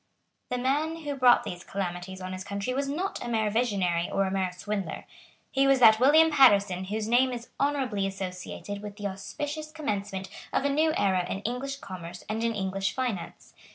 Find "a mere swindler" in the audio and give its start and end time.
4.25-5.05